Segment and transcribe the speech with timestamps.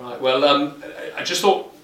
[0.00, 0.18] Right.
[0.18, 0.82] Well, um,
[1.14, 1.76] I just thought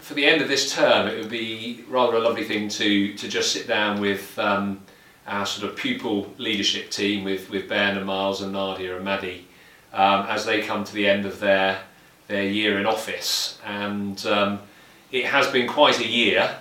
[0.00, 3.28] for the end of this term, it would be rather a lovely thing to to
[3.28, 4.80] just sit down with um,
[5.24, 9.46] our sort of pupil leadership team with with Ben and Miles and Nadia and Maddie
[9.92, 11.78] um, as they come to the end of their
[12.26, 14.58] their year in office, and um,
[15.12, 16.56] it has been quite a year.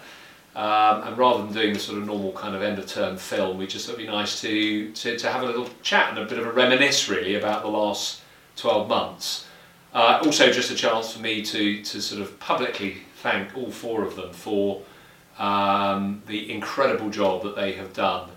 [0.55, 3.57] Um, and rather than doing the sort of normal kind of end of term film,
[3.57, 6.25] we just thought it'd be nice to, to, to have a little chat and a
[6.25, 8.21] bit of a reminisce really about the last
[8.57, 9.45] 12 months.
[9.93, 14.03] Uh, also, just a chance for me to, to sort of publicly thank all four
[14.03, 14.81] of them for
[15.39, 18.29] um, the incredible job that they have done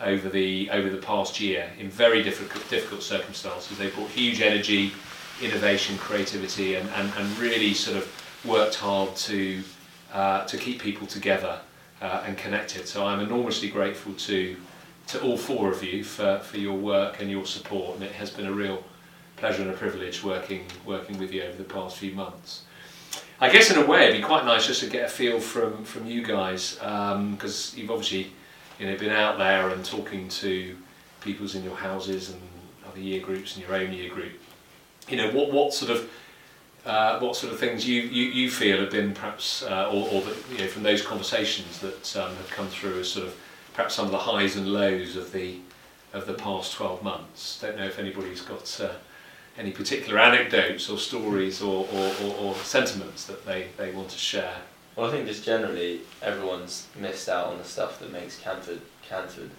[0.00, 3.76] over the over the past year in very difficult difficult circumstances.
[3.76, 4.92] They brought huge energy,
[5.40, 9.62] innovation, creativity, and, and, and really sort of worked hard to
[10.12, 11.60] uh, to keep people together
[12.00, 12.88] uh, and connected.
[12.88, 14.56] So I'm enormously grateful to
[15.08, 18.30] to all four of you for, for your work and your support, and it has
[18.30, 18.82] been a real
[19.36, 22.62] pleasure and a privilege working working with you over the past few months.
[23.40, 25.84] I guess in a way it'd be quite nice just to get a feel from
[25.84, 28.32] from you guys because um, you've obviously
[28.78, 30.76] you know been out there and talking to
[31.20, 32.40] people's in your houses and
[32.86, 34.32] other year groups and your own year group.
[35.08, 36.10] You know what what sort of
[36.86, 40.22] uh, what sort of things you, you, you feel have been perhaps, uh, or, or
[40.52, 43.34] you know, from those conversations that um, have come through as sort of
[43.72, 45.58] perhaps some of the highs and lows of the
[46.12, 47.58] of the past 12 months.
[47.60, 48.92] Don't know if anybody's got uh,
[49.56, 54.18] any particular anecdotes or stories or, or, or, or sentiments that they, they want to
[54.18, 54.56] share.
[54.96, 59.50] Well, I think just generally everyone's missed out on the stuff that makes Canford Canford.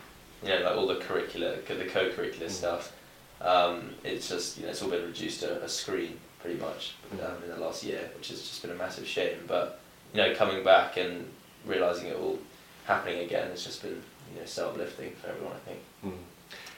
[0.43, 2.49] You know, like all the curricular, the co-curricular mm.
[2.49, 2.93] stuff.
[3.41, 7.43] Um, it's just you know it's all been reduced to a screen pretty much um,
[7.43, 9.39] in the last year, which has just been a massive shame.
[9.47, 9.79] But
[10.13, 11.27] you know, coming back and
[11.65, 12.39] realizing it all
[12.85, 14.01] happening again has just been
[14.33, 15.53] you know so uplifting for everyone.
[15.53, 15.79] I think.
[16.05, 16.13] Mm.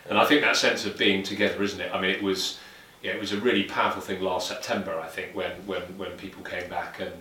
[0.10, 1.94] And I think that sense of being together, isn't it?
[1.94, 2.58] I mean, it was
[3.02, 5.00] yeah, it was a really powerful thing last September.
[5.00, 7.14] I think when when when people came back and.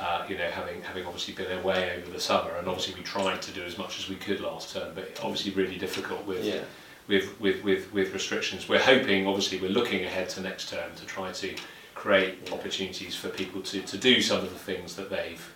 [0.00, 3.42] Uh, you know, having having obviously been away over the summer, and obviously we tried
[3.42, 6.62] to do as much as we could last term, but obviously really difficult with yeah
[7.08, 8.68] with, with, with, with restrictions.
[8.68, 11.54] We're hoping, obviously, we're looking ahead to next term to try to
[11.94, 12.54] create yeah.
[12.54, 15.52] opportunities for people to, to do some of the things that they've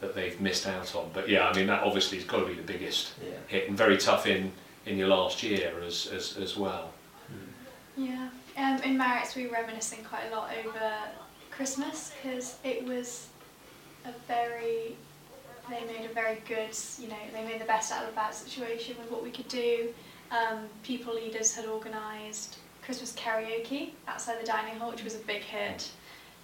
[0.00, 1.10] that they've missed out on.
[1.12, 3.32] But yeah, I mean that obviously has got to be the biggest yeah.
[3.48, 4.52] hit and very tough in,
[4.86, 6.92] in your last year as, as, as well.
[8.68, 10.92] Um, in Marriotts we were reminiscing quite a lot over
[11.50, 13.28] Christmas because it was
[14.04, 14.94] a very
[15.70, 18.34] they made a very good you know they made the best out of a bad
[18.34, 19.88] situation with what we could do
[20.30, 25.42] um, people leaders had organised Christmas karaoke outside the dining hall, which was a big
[25.42, 25.90] hit.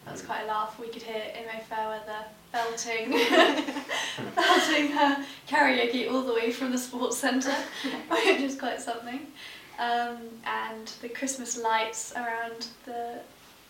[0.05, 0.79] That was quite a laugh.
[0.79, 3.11] We could hear Imo Fairweather belting,
[4.37, 7.56] belting her karaoke all the way from the sports centre,
[8.09, 9.27] which was quite something.
[9.79, 13.21] Um, and the Christmas lights around the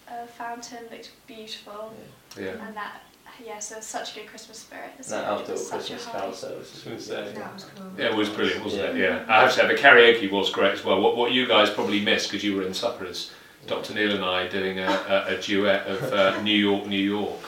[0.08, 1.94] uh, fountain looked beautiful.
[2.36, 2.44] Yeah.
[2.44, 2.66] yeah.
[2.66, 3.00] And that
[3.44, 4.90] yeah, so such a good Christmas spirit.
[5.08, 7.90] That outdoor Christmas carol service was That was cool.
[7.98, 8.90] Yeah, it was brilliant, wasn't yeah.
[8.90, 8.96] it?
[8.96, 9.24] Yeah.
[9.28, 11.00] I have to say, the karaoke was great as well.
[11.00, 13.32] What, what you guys probably missed because you were in suppers,
[13.66, 13.94] Dr.
[13.94, 17.40] Neil and I doing a, a, a duet of uh, New York, New York.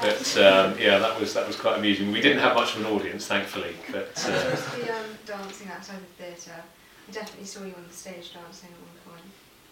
[0.00, 2.12] But um, yeah, that was that was quite amusing.
[2.12, 3.74] We didn't have much of an audience, thankfully.
[3.90, 6.62] But uh, I was supposed um, dancing outside the theatre.
[7.08, 9.24] I definitely saw you on the stage dancing at one point.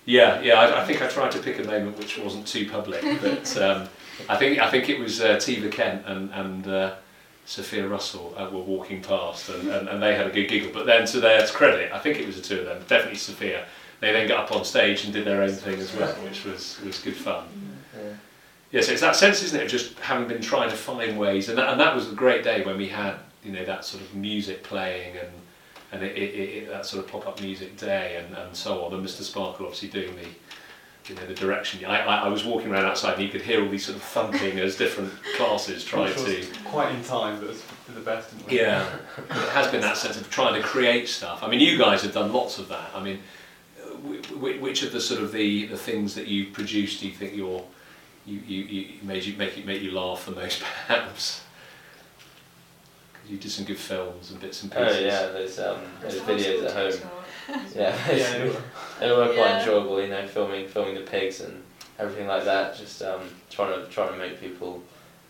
[0.05, 0.55] Yeah, yeah.
[0.55, 3.89] I, I think I tried to pick a moment which wasn't too public, but um,
[4.29, 6.95] I think I think it was uh, Tiva Kent and and uh,
[7.47, 10.71] Sophia Russell uh, were walking past, and, and, and they had a good giggle.
[10.73, 13.67] But then, to their credit, I think it was the two of them, definitely Sophia.
[14.01, 16.81] They then got up on stage and did their own thing as well, which was
[16.85, 17.45] was good fun.
[17.97, 18.13] Yeah.
[18.73, 21.49] Yeah, so it's that sense, isn't it, of just having been trying to find ways,
[21.49, 24.03] and that, and that was a great day when we had you know that sort
[24.03, 25.29] of music playing and
[25.95, 28.93] and it, it, it, that sort of pop up music day and, and so on,
[28.93, 30.29] and Mr Sparkle obviously doing the
[31.09, 31.85] you know the direction.
[31.85, 34.03] I, I, I, was walking around outside and you could hear all these sort of
[34.03, 36.47] thumping as different classes tried to.
[36.65, 38.33] Quite in time, but for the best.
[38.49, 38.87] Yeah,
[39.19, 41.43] it has been that sense of trying to create stuff.
[41.43, 42.91] I mean, you guys have done lots of that.
[42.95, 43.21] I mean,
[44.35, 47.65] which of the sort of the, the things that you produced do you think you're
[48.27, 51.44] you, you, you made you make it make you laugh the most perhaps?
[53.25, 54.99] Because you did some good films and bits and oh, pieces.
[54.99, 57.11] Oh yeah, there's um, there's videos at home
[57.75, 58.51] yeah, yeah,
[59.01, 59.59] they were quite yeah.
[59.61, 60.01] enjoyable.
[60.01, 61.63] You know, filming filming the pigs and
[61.99, 62.77] everything like that.
[62.77, 64.83] Just um, trying to trying to make people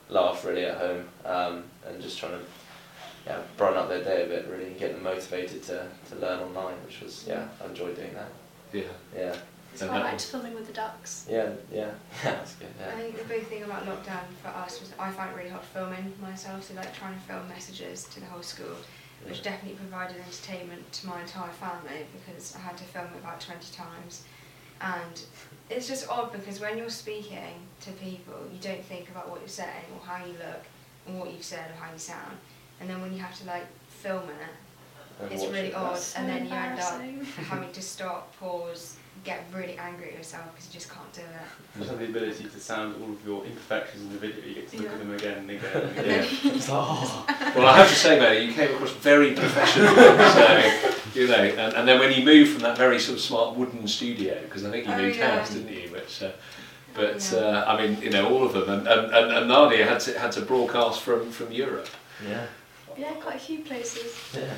[0.08, 2.40] laugh really at home, um, and just trying to
[3.26, 6.40] yeah brighten up their day a bit really, and get them motivated to, to learn
[6.40, 8.30] online, which was yeah I enjoyed doing that.
[8.72, 8.82] Yeah.
[9.16, 9.36] Yeah.
[9.74, 11.26] It's quite like filming with the ducks.
[11.28, 11.90] Yeah, yeah,
[12.22, 12.68] that's good.
[12.80, 12.94] Yeah.
[12.94, 15.64] I think the big thing about lockdown for us was I found it really hard
[15.64, 18.76] filming myself, so like trying to film messages to the whole school
[19.26, 23.40] which definitely provided entertainment to my entire family because I had to film it about
[23.40, 24.22] 20 times.
[24.80, 25.24] and
[25.70, 29.48] it's just odd because when you're speaking to people, you don't think about what you're
[29.48, 30.62] saying or how you look
[31.06, 32.36] and what you've said or how you sound,
[32.80, 34.54] and then when you have to like film it,
[35.20, 35.74] And it's watch really it.
[35.74, 37.24] odd, So and then you end up embarrassing.
[37.44, 41.26] having to stop, pause, get really angry at yourself because you just can't do it.
[41.74, 44.44] You just have the ability to sound all of your imperfections in the video.
[44.44, 44.92] You get to look Yeah.
[44.92, 46.28] at them again and again and And again.
[46.42, 47.26] then It's like, oh.
[47.56, 49.94] Well, I have to say, Mary, you came across very professional.
[49.94, 53.56] so, you know, and, and then when you moved from that very sort of smart
[53.56, 55.38] wooden studio, because I think you Oh, moved yeah.
[55.38, 55.88] house, didn't you?
[55.90, 56.32] Which, uh,
[56.92, 57.38] but Yeah.
[57.38, 60.18] uh, I mean, you know, all of them, and, and, and, and Nadia had to
[60.18, 61.88] had to broadcast from, from Europe.
[62.28, 62.46] Yeah,
[62.98, 64.12] Yeah, quite a few places.
[64.34, 64.54] yeah.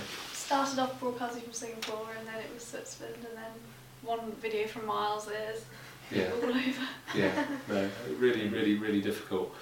[0.47, 3.51] Started off broadcasting from Singapore and then it was Switzerland and then
[4.03, 5.65] one video from Miles is
[6.09, 6.31] Yeah.
[6.41, 6.89] all over.
[7.17, 9.53] Yeah, no, really, really, really difficult.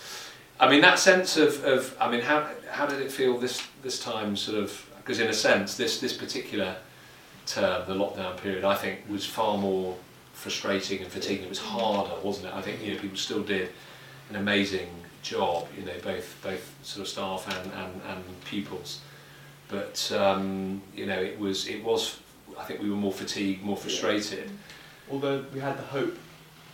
[0.60, 3.98] I mean, that sense of, of I mean, how, how did it feel this, this
[3.98, 6.76] time, sort of, because in a sense, this, this particular
[7.46, 9.96] term, the lockdown period, I think was far more
[10.34, 11.46] frustrating and fatiguing.
[11.46, 12.54] It was harder, wasn't it?
[12.54, 13.70] I think, you know, people still did
[14.28, 14.90] an amazing
[15.22, 19.00] job, you know, both, both sort of staff and, and, and pupils.
[19.74, 22.18] But, um, you know, it was, it was,
[22.58, 24.50] I think we were more fatigued, more frustrated.
[25.10, 26.16] Although we had the hope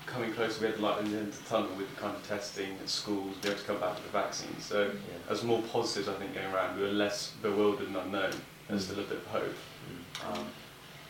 [0.07, 2.15] coming closer, we had the light at the end of the tunnel with the kind
[2.15, 4.61] of testing at schools, be able to come back with the vaccine.
[4.61, 4.91] So yeah.
[5.27, 6.77] there's more positives, I think, going around.
[6.77, 8.33] We were less bewildered and unknown.
[8.69, 9.55] There's still a bit of hope.
[9.55, 10.39] Mm.
[10.39, 10.47] Um,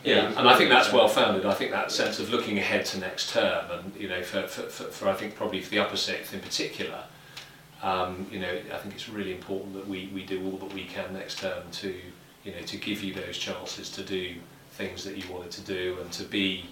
[0.03, 1.45] Yeah, it and I think that's well founded.
[1.45, 4.63] I think that sense of looking ahead to next term, and you know, for, for,
[4.63, 7.03] for, for I think probably for the upper sixth in particular,
[7.81, 10.83] um, you know, I think it's really important that we, we do all that we
[10.85, 11.93] can next term to,
[12.43, 14.35] you know, to give you those chances to do
[14.73, 16.65] things that you wanted to do and to be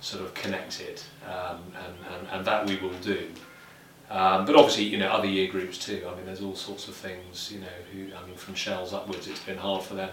[0.00, 3.28] sort of connected, um, and, and, and that we will do.
[4.10, 6.06] Um, but obviously, you know, other year groups too.
[6.08, 9.26] I mean, there's all sorts of things, you know, who, I mean, from shells upwards,
[9.26, 10.10] it's been hard for them,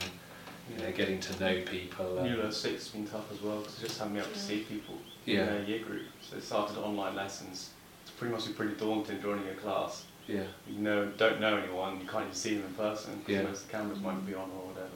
[0.71, 2.17] you know, getting to know people.
[2.17, 4.39] and- New Level 6 has been tough as well, because just having been able to
[4.39, 4.95] see people
[5.25, 5.41] Yeah.
[5.41, 6.05] in their year group.
[6.27, 7.69] So it started online lessons.
[8.03, 10.05] It's pretty much pretty daunting joining a class.
[10.27, 10.43] Yeah.
[10.67, 13.41] You know, don't know anyone, you can't even see them in person, because Yeah.
[13.43, 14.87] most of the cameras might be on or whatever.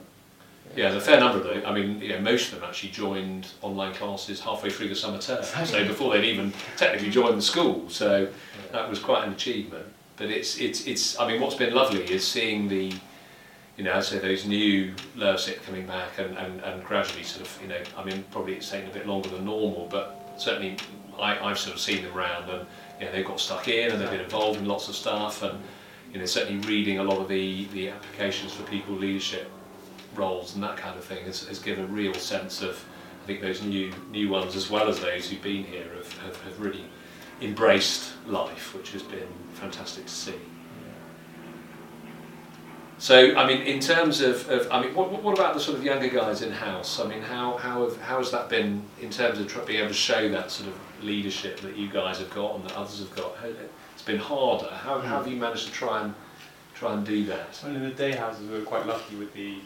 [0.76, 1.62] Yeah, there's a fair number of them.
[1.66, 5.18] I mean, you know, most of them actually joined online classes halfway through the summer
[5.18, 7.88] term, so before they'd even technically joined the school.
[7.88, 8.28] So
[8.72, 9.86] that was quite an achievement.
[10.16, 11.18] But it's it's it's.
[11.18, 12.92] I mean, what's been lovely is seeing the,
[13.78, 17.58] you know, I say those new Lursit coming back and, and, and gradually sort of,
[17.62, 20.76] you know, I mean, probably it's taken a bit longer than normal, but certainly
[21.18, 22.66] I, I've sort of seen them around and
[22.98, 25.58] you know, they've got stuck in and they've been involved in lots of stuff and
[26.12, 29.50] you know, certainly reading a lot of the, the applications for people leadership
[30.14, 32.82] roles and that kind of thing has, has given a real sense of
[33.22, 36.40] I think those new new ones as well as those who've been here have, have,
[36.42, 36.84] have really
[37.42, 40.34] embraced life which has been fantastic to see.
[42.98, 45.78] So I mean in terms of, of I mean what, what- what about the sort
[45.78, 46.98] of younger guys in house?
[47.00, 49.88] I mean how, how, have, how has that been in terms of tr- being able
[49.88, 50.74] to show that sort of
[51.04, 53.36] leadership that you guys have got and that others have got?
[53.94, 54.70] It's been harder.
[54.70, 56.14] How, how have you managed to try and
[56.74, 57.60] try and do that?
[57.64, 59.58] Well, in the day houses, we were quite lucky with the.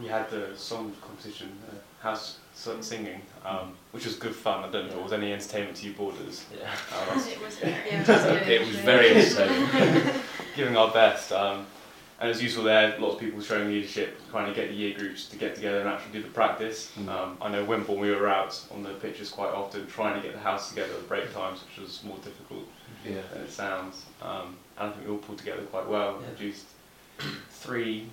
[0.00, 4.62] We had the song competition, uh, house song singing, um, which was good fun.
[4.62, 6.44] I don't know if it was any entertainment to you boarders.
[6.56, 6.70] Yeah.
[7.12, 8.08] Um, It was Yeah, it was.
[8.48, 10.10] It was very entertaining.
[10.56, 11.32] giving our best.
[11.32, 11.66] Um,
[12.20, 14.98] and it was useful there, lots of people showing leadership, trying to get the year
[14.98, 16.90] groups to get together and actually do the practice.
[16.98, 17.08] Mm.
[17.08, 20.34] Um, I know Wimborne, we were out on the pitches quite often trying to get
[20.34, 22.64] the house together at break times, which was more difficult
[23.04, 23.20] Yeah.
[23.32, 24.04] than it sounds.
[24.20, 26.30] Um, and I think we all pulled together quite well and Yeah.
[26.30, 26.64] produced
[27.50, 28.08] three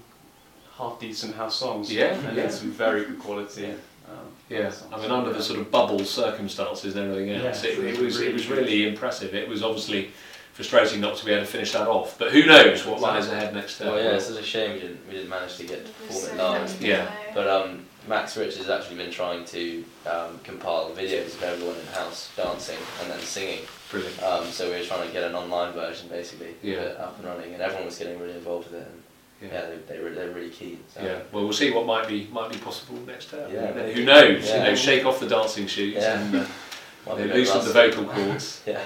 [0.78, 1.92] half decent house songs.
[1.92, 2.44] Yeah, and yeah.
[2.44, 3.62] then some very good quality.
[3.64, 3.74] Yeah.
[4.08, 4.72] Um, Yeah.
[4.94, 8.34] I mean, under the sort of bubble circumstances and everything else, it, it was it
[8.34, 9.34] was really impressive.
[9.34, 10.12] It was obviously
[10.56, 13.54] frustrating not to be able to finish that off, but who knows what lies ahead
[13.54, 13.90] next term?
[13.90, 16.24] Well, yeah, it's such a shame we didn't, we didn't manage to get to perform
[16.26, 16.82] it So live.
[16.82, 17.12] Yeah.
[17.34, 21.86] But um, Max Rich has actually been trying to um, compile videos of everyone in
[21.88, 23.60] house dancing and then singing.
[23.92, 24.24] Brilliant.
[24.24, 26.78] Um, so we were trying to get an online version basically, Yeah.
[27.00, 28.88] up and running, and everyone was getting really involved with it.
[28.88, 29.60] And Yeah.
[29.62, 30.80] yeah, they, they were they're really keen.
[30.94, 31.02] So.
[31.04, 31.20] Yeah.
[31.34, 33.52] Well, we'll see what might be might be possible next term.
[33.54, 34.06] Yeah, Who maybe.
[34.06, 34.50] knows?
[34.50, 36.18] You know, shake off the dancing shoes Yeah.
[36.22, 36.46] and uh,
[37.06, 38.62] Might be you a know, bit loosen the vocal cords.
[38.68, 38.82] Yeah.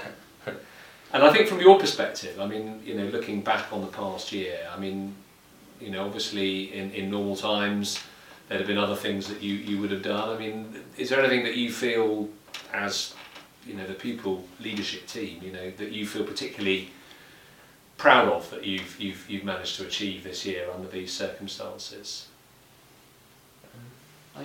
[1.12, 4.30] And I think from your perspective, I mean, you know, looking back on the past
[4.30, 5.14] year, I mean,
[5.80, 7.98] you know, obviously in, in normal times
[8.48, 10.28] there'd have been other things that you, you would have done.
[10.28, 12.28] I mean, is there anything that you feel
[12.72, 13.14] as,
[13.66, 16.90] you know, the people leadership team, you know, that you feel particularly
[17.96, 22.28] proud of that you've, you've, you've managed to achieve this year under these circumstances?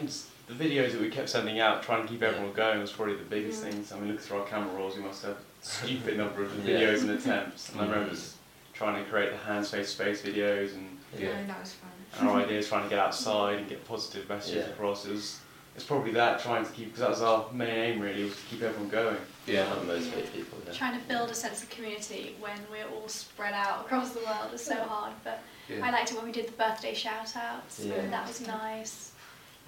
[0.06, 2.80] I think s- the videos that we kept sending out, trying to keep everyone going,
[2.80, 3.72] was probably the biggest Mm.
[3.72, 3.92] things.
[3.92, 6.78] I mean, look through our camera rolls, we must have a stupid number of Yeah.
[6.78, 7.70] videos and attempts.
[7.70, 8.32] And I remember Mhm.
[8.74, 11.30] trying to create the hands face to face videos and Yeah.
[11.30, 11.90] Oh, that was fun.
[12.20, 14.74] and our ideas trying to get outside and get positive messages Yeah.
[14.74, 15.06] across.
[15.06, 15.40] It was
[15.76, 18.42] it's probably that trying to keep because that was our main aim really was to
[18.50, 19.18] keep everyone going.
[19.46, 19.72] Yeah.
[19.76, 20.58] and motivate people.
[20.66, 20.72] Yeah.
[20.74, 24.54] Trying to build a sense of community when we're all spread out across the world
[24.54, 25.14] is so hard.
[25.24, 25.40] But
[25.84, 27.80] I liked it when we did the birthday shout outs.
[27.84, 28.08] Yeah.
[28.10, 29.12] That was nice.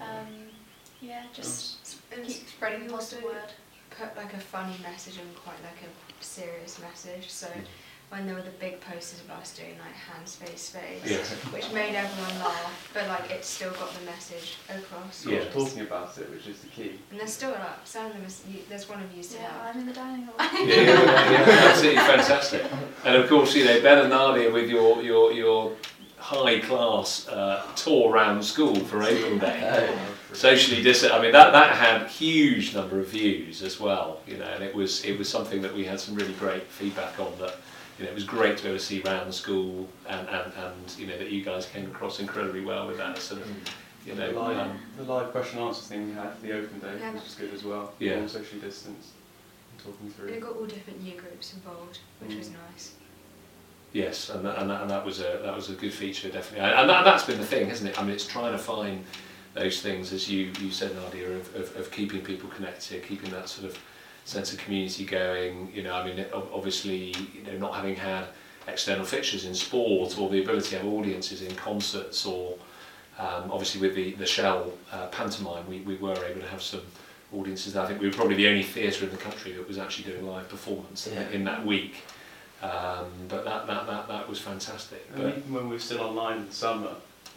[0.00, 0.26] Um,
[1.00, 3.52] yeah, just And keep spreading the positive word.
[3.90, 7.30] Put like a funny message and quite like a serious message.
[7.30, 7.48] So
[8.10, 11.18] when there were the big posters of us doing like hands, face, space, Yeah.
[11.52, 15.26] which made everyone laugh, but like it still got the message across.
[15.26, 15.40] Yeah.
[15.40, 16.98] we're talking about it, which is the key.
[17.10, 17.86] And there's still up.
[17.86, 19.74] Some of them, is, you, there's one of you still Yeah, up.
[19.74, 20.34] I'm in the dining hall.
[20.66, 22.64] yeah, yeah, absolutely fantastic.
[23.04, 25.72] And of course, you know, Ben and Nadia with your your your
[26.28, 29.88] high class uh, tour around school for Open Day.
[29.90, 31.14] Oh, Socially distant.
[31.14, 34.20] I mean, that that had huge number of views as well.
[34.26, 37.18] You know, and it was it was something that we had some really great feedback
[37.18, 37.32] on.
[37.40, 37.56] That
[37.98, 40.52] you know, it was great to be able to see round the school, and and,
[40.64, 43.48] and you know that you guys came across incredibly well with that sort of
[44.04, 44.40] you the, know.
[44.42, 47.24] live, Um, the live question answer thing we had for the open day, Yeah, which
[47.24, 47.92] was good as well.
[47.98, 48.20] Yeah.
[48.20, 49.08] All socially distanced,
[49.78, 50.40] talking And it through.
[50.40, 52.56] got all different year groups involved, which was Mm.
[52.70, 52.92] nice.
[53.92, 56.68] Yes, and that, and, that, and that was a that was a good feature definitely,
[56.70, 57.98] and that, that's been the thing, hasn't it?
[57.98, 59.02] I mean, it's trying to find
[59.54, 63.48] those things, as you you said, Nadia, of, of, of keeping people connected, keeping that
[63.48, 63.78] sort of
[64.26, 65.72] sense of community going.
[65.74, 68.26] You know, I mean, obviously, you know, not having had
[68.66, 72.58] external fixtures in sport or the ability to have audiences in concerts or
[73.18, 76.82] um, obviously with the the Shell uh, pantomime, we, we were able to have some
[77.32, 77.74] audiences.
[77.74, 80.26] I think we were probably the only theatre in the country that was actually doing
[80.26, 81.26] live performance Yeah.
[81.30, 81.94] in that week.
[82.62, 85.06] Um, but that, that, that, that was fantastic.
[85.14, 86.90] And But, even when we were still online in the summer,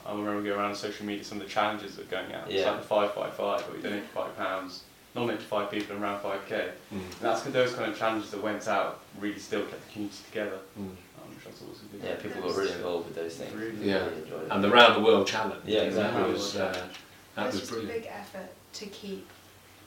[0.06, 2.46] I remember going around on social media, some of the challenges that are going out.
[2.50, 2.72] It's Yeah.
[2.72, 4.82] like the 555, where we donate five pounds,
[5.14, 6.72] nominate five people and around 5k.
[6.92, 10.18] And mm, that's those kind of challenges that went out really still kept the community
[10.26, 10.86] together, mm.
[10.86, 10.96] um,
[11.30, 12.04] which I thought was a good.
[12.04, 13.54] Yeah, people got really involved with those things.
[13.54, 13.90] Really?
[13.90, 14.06] Yeah.
[14.06, 14.48] Really enjoyed it.
[14.52, 15.62] And the round the world challenge.
[15.66, 16.32] Yeah, That exactly.
[16.32, 16.88] was, uh,
[17.36, 19.28] that There's was just a big effort to keep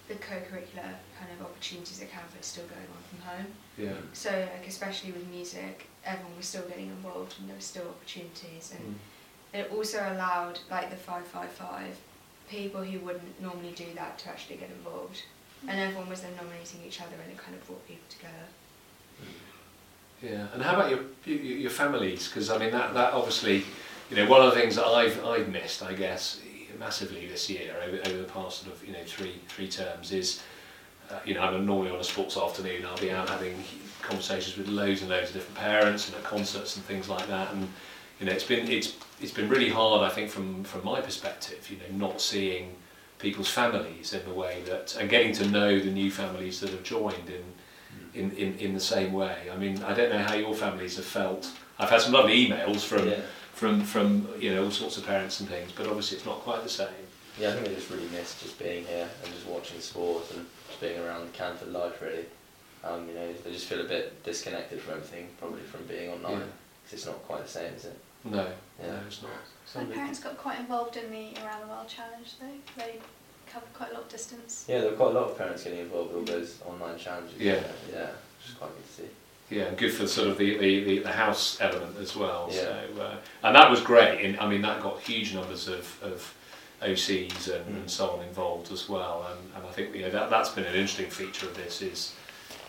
[0.09, 3.47] the co-curricular kind of opportunities at Canford still going on from home.
[3.79, 3.93] Yeah.
[4.13, 8.73] So like especially with music, everyone was still getting involved and there were still opportunities
[8.77, 9.61] and Mm.
[9.61, 11.97] it also allowed like the 555
[12.51, 15.23] people who wouldn't normally do that to actually get involved.
[15.67, 18.47] And everyone was then nominating each other and it kind of brought people together.
[20.23, 22.29] Yeah, and how about your your, your families?
[22.29, 23.65] Because I mean that that obviously,
[24.11, 26.41] you know, one of the things that I've I've missed, I guess,
[26.79, 30.43] massively this year over, over the past sort of you know three three terms is,
[31.11, 32.85] uh, you know, I'm normally on a sports afternoon.
[32.87, 33.63] I'll be out having
[34.03, 37.53] conversations with loads and loads of different parents and at concerts and things like that.
[37.53, 37.69] And
[38.21, 41.69] you know, it's been it's it's been really hard, I think, from from my perspective.
[41.71, 42.75] You know, not seeing
[43.19, 46.83] people's families in the way that and getting to know the new families that have
[46.83, 47.45] joined in
[48.15, 49.37] in, in, in the same way.
[49.53, 51.51] I mean, I don't know how your families have felt.
[51.79, 53.21] I've had some lovely emails from, yeah.
[53.65, 56.63] From, from you know all sorts of parents and things, but obviously it's not quite
[56.63, 56.89] the same.
[57.39, 60.45] Yeah, I think they just really miss just being here and just watching sport and
[60.69, 62.27] just being around Canford life really.
[62.85, 66.33] Um, you know, they just feel a bit disconnected from everything, probably from being online,
[66.33, 66.39] Yeah.
[66.85, 67.99] because it's not quite the same, is it?
[68.25, 68.47] No,
[68.79, 68.87] Yeah.
[68.93, 69.31] no, it's not.
[69.31, 72.59] My Something- parents got quite involved in the Around the World challenge though.
[72.77, 73.01] They
[73.51, 74.67] covered quite a lot of distance.
[74.69, 77.39] Yeah, there were quite a lot of parents getting involved with all those online challenges.
[77.41, 77.55] Yeah.
[77.91, 79.09] Yeah, which is quite good to see.
[79.51, 82.49] Yeah, good for sort of the, the, the, house element as well.
[82.51, 82.61] Yeah.
[82.97, 84.25] So, uh, and that was great.
[84.25, 86.35] And I mean, that got huge numbers of, of
[86.83, 87.91] OCs and, and Mm.
[87.91, 89.27] so on involved as well.
[89.31, 92.15] And, and I think you know that that's been an interesting feature of this is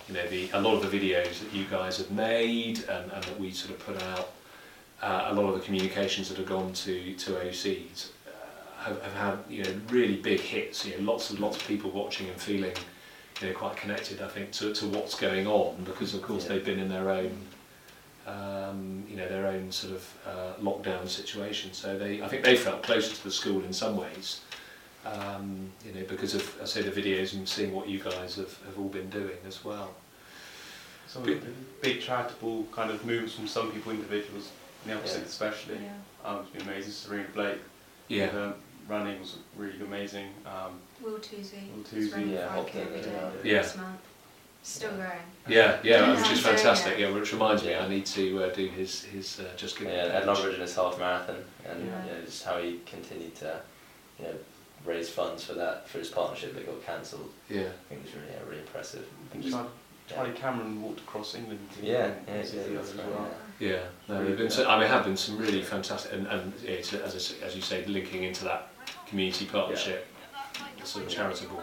[0.08, 3.24] you know the a lot of the videos that you guys have made and, and
[3.24, 4.32] that we sort of put out.
[5.02, 9.14] Uh, a lot of the communications that have gone to to OCs uh, have, have
[9.14, 10.86] had you know really big hits.
[10.86, 12.74] You know, lots and lots of people watching and feeling
[13.42, 14.22] you know quite connected.
[14.22, 16.50] I think to, to what's going on because of course Yeah.
[16.54, 17.38] they've been in their own
[18.28, 21.74] um, you know their own sort of uh, lockdown situation.
[21.74, 24.42] So they I think they felt closer to the school in some ways.
[25.06, 28.58] Um, you know because of I say the videos and seeing what you guys have,
[28.66, 29.94] have all been doing as well.
[31.08, 31.46] Some of
[31.82, 34.50] big charitable kind of moves from some people, individuals,
[34.84, 35.26] and the opposite Yeah.
[35.28, 35.78] especially.
[36.26, 36.92] Um, it's been amazing.
[36.92, 37.60] Serena Blake,
[38.10, 38.26] Yeah.
[38.26, 38.54] with, um,
[38.88, 40.28] running was really amazing.
[40.46, 43.62] Um, Will Toosey Will was Toosey, running yeah, 5k helped it, day yeah.
[43.62, 44.00] this month.
[44.64, 45.04] Still going.
[45.48, 46.98] Yeah, yeah, Yeah, which is fantastic.
[46.98, 49.94] Yeah, which reminds me, I need to uh, do his his uh, JustGiving.
[49.94, 50.16] Yeah.
[50.20, 51.36] Ed Lombridge in his half marathon,
[51.70, 52.06] and Yeah.
[52.06, 53.60] you know, just how he continued to,
[54.18, 54.34] you know,
[54.84, 57.32] raise funds for that for his partnership that got cancelled.
[57.48, 59.06] Yeah, I think it was really, yeah, really impressive.
[59.34, 59.70] and Just- Charlie,
[60.08, 63.12] Charlie Cameron walked across England to yeah, yeah, see yeah, the that's others right, as
[63.20, 63.32] well.
[63.60, 63.70] yeah.
[63.70, 63.80] yeah.
[64.08, 66.92] No, there've been so, I mean, have been some really fantastic, and, and yeah, it's,
[66.94, 68.70] as I s as you say, linking into that
[69.08, 70.08] community partnership,
[70.80, 71.62] the sort of charitable,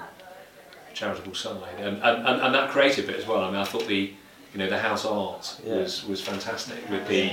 [0.94, 3.42] charitable side, and, and, and, and that creative bit as well.
[3.42, 4.12] I mean, I thought the,
[4.52, 5.76] you know, the house art Yeah.
[5.76, 7.32] was was fantastic with the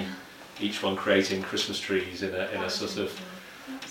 [0.59, 3.19] each one creating Christmas trees in a in a sort of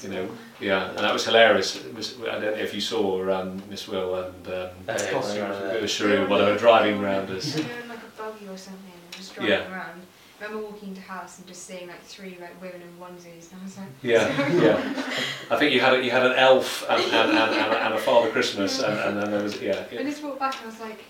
[0.02, 0.28] You know.
[0.60, 1.76] Yeah, and that was hilarious.
[1.76, 4.52] It was, I don't know if you saw um, Miss Will and um,
[4.88, 5.44] yeah, Costume.
[5.44, 5.82] I remember that.
[5.84, 7.54] Sharu while they were driving around us.
[7.56, 9.72] We were in like a buggy or something just driving Yeah.
[9.72, 10.00] around.
[10.40, 13.61] I remember walking into house and just seeing like three like women in onesies and
[13.61, 15.02] I was like, Yeah, yeah.
[15.50, 17.95] I think you had a, you had an elf and, and, and, and, a, and
[17.95, 20.64] a Father Christmas, and, and then there was yeah, I yeah, just walked back and
[20.64, 21.00] I was like,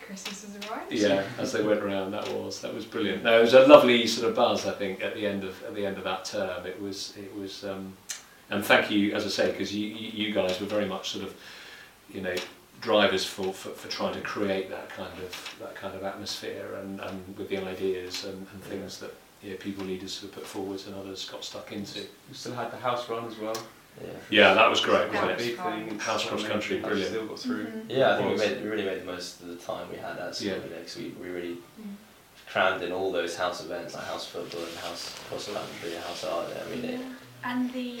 [0.00, 0.92] Christmas has arrived.
[0.92, 1.24] yeah.
[1.38, 3.22] As they went around, that was that was brilliant.
[3.22, 4.66] No, it was a lovely sort of buzz.
[4.66, 7.34] I think at the end of at the end of that term, it was it
[7.36, 7.64] was.
[7.64, 7.96] Um,
[8.50, 11.34] and thank you, as I say, because you you guys were very much sort of,
[12.12, 12.34] you know,
[12.80, 17.00] drivers for, for, for trying to create that kind of that kind of atmosphere and,
[17.00, 20.86] and with the ideas and, and things that yeah, people leaders sort of put forwards
[20.86, 22.00] and others got stuck into.
[22.28, 23.56] We still had the house run as well.
[24.00, 24.08] Yeah.
[24.30, 25.58] Yeah, that was great, wasn't Big it?
[25.58, 25.98] was thing.
[25.98, 27.10] House cross country, that brilliant.
[27.10, 27.64] Still got through.
[27.66, 27.84] Mhm.
[27.88, 30.16] Yeah, I think we made we really made the most of the time we had
[30.18, 30.54] at school, Yeah.
[30.64, 31.94] you know, 'cause we, we really Mm.
[32.48, 36.46] crammed in all those house events like house football and house cross country, house art.
[36.66, 37.00] I mean, it,
[37.42, 38.00] And the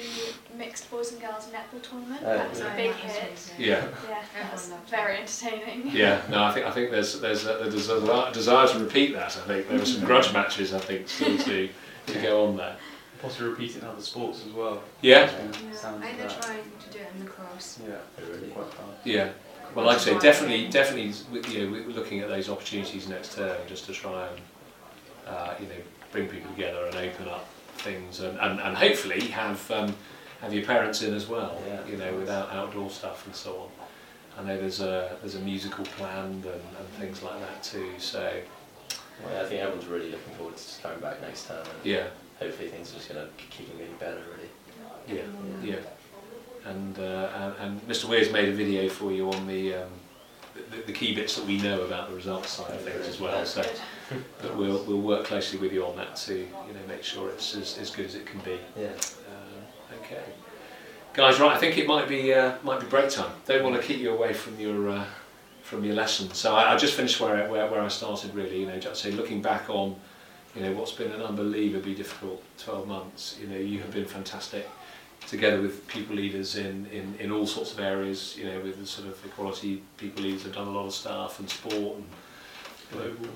[0.56, 2.20] mixed boys and girls netball tournament.
[2.24, 2.72] Oh, that was yeah.
[2.72, 3.52] a big hit.
[3.58, 5.90] Yeah, Yeah, Everyone that's loved very entertaining.
[5.92, 6.20] yeah.
[6.30, 9.36] No, I think I think there's there's a, there's a desire to repeat that.
[9.36, 10.74] I think there were some grudge matches.
[10.74, 11.68] I think still to
[12.06, 12.76] to go on there.
[13.22, 14.82] Possibly repeat it in other sports as well.
[15.02, 15.72] Yeah, There's Yeah.
[15.74, 17.78] sounds I think of they're trying to do it in lacrosse.
[17.86, 18.48] Yeah, really.
[18.48, 18.86] quite fun.
[19.04, 19.30] yeah.
[19.74, 21.12] Well, like I say, definitely, definitely,
[21.52, 24.40] you know, we're looking at those opportunities next term just to try and,
[25.28, 25.74] uh, you know,
[26.12, 27.46] bring people together and open up
[27.80, 29.94] things and, and, and hopefully have um,
[30.40, 31.60] have your parents in as well.
[31.66, 31.86] Yeah.
[31.86, 33.68] You know, without outdoor stuff and so on.
[34.38, 37.92] I know there's a there's a musical planned and, and things like that too.
[37.98, 38.32] So
[39.22, 41.84] Well, yeah, I think everyone's really looking forward to just coming back next term, and
[41.84, 42.06] yeah,
[42.38, 44.22] hopefully things are just going to keep getting better.
[44.34, 45.18] Really.
[45.18, 45.24] yeah,
[45.62, 46.70] yeah.
[46.70, 48.04] And uh, and, and Mr.
[48.08, 49.90] Weir's made a video for you on the, um,
[50.70, 53.44] the the key bits that we know about the results side of things as well.
[53.44, 53.62] So.
[54.42, 57.54] But we'll, we'll work closely with you on that to you know, make sure it's
[57.54, 58.58] as, as good as it can be.
[58.76, 58.88] Yeah.
[58.88, 60.22] Uh, okay.
[61.12, 63.30] Guys, right, I think it might be, uh, might be break time.
[63.46, 65.04] Don't want to keep you away from your, uh,
[65.62, 66.32] from your lesson.
[66.32, 69.02] So I, I just finished where, I- where, where I started really, you know, just
[69.02, 69.96] say looking back on,
[70.54, 73.38] you know, what's been an unbelievably difficult 12 months.
[73.40, 74.68] You know, you have been fantastic
[75.26, 78.86] together with people leaders in, in, in all sorts of areas, you know, with the
[78.86, 82.04] sort of equality people leaders have done a lot of stuff and sport and
[82.92, 83.28] Global.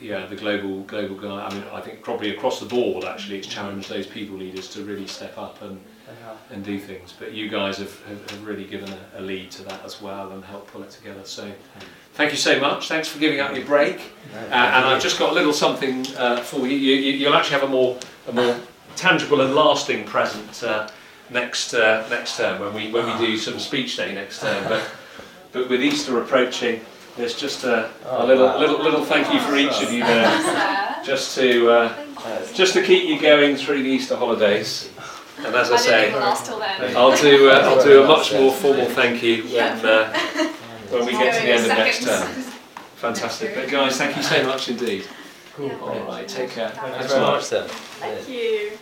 [0.00, 1.46] Yeah, the global global guy.
[1.46, 4.84] I mean, I think probably across the board, actually, it's challenged those people leaders to
[4.84, 7.14] really step up and, And and do things.
[7.18, 10.32] But you guys have, have, have really given a, a lead to that as well
[10.32, 11.24] and helped pull it together.
[11.24, 11.50] So,
[12.14, 12.88] thank you so much.
[12.88, 13.96] Thanks for giving up your break.
[14.34, 16.76] Uh, and I've just got a little something uh, for you.
[16.76, 17.12] You, you.
[17.12, 18.56] You'll actually have a more a more
[18.96, 20.88] tangible and lasting present uh,
[21.30, 24.68] next uh, next term when we when we do some speech day next term.
[24.68, 24.82] But
[25.52, 26.80] but with Easter approaching,
[27.16, 28.58] there's just a, a Oh, little wow.
[28.58, 33.08] little little thank you for each of you there just to uh, just to keep
[33.08, 34.90] you going through the Easter holidays.
[35.38, 36.96] And as I I say, even last till then.
[36.96, 40.12] I'll do uh, I'll do a much more formal thank you when uh,
[40.90, 42.28] when we get to the end of next term.
[42.96, 43.54] Fantastic.
[43.54, 45.06] But guys, thank you so much indeed.
[45.54, 45.70] Cool.
[45.82, 46.70] All right, take care.
[46.70, 47.68] Thanks Thanks very much then.
[47.68, 48.78] Thank you.